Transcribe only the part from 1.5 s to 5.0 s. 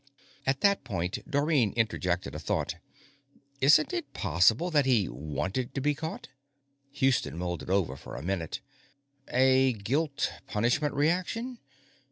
interjected a thought: Isn't it possible that